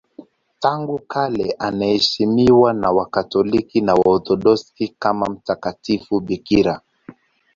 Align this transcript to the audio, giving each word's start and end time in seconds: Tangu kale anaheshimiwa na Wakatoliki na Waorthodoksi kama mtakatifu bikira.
Tangu 0.59 0.99
kale 0.99 1.55
anaheshimiwa 1.59 2.73
na 2.73 2.91
Wakatoliki 2.91 3.81
na 3.81 3.93
Waorthodoksi 3.93 4.87
kama 4.87 5.25
mtakatifu 5.25 6.19
bikira. 6.19 6.81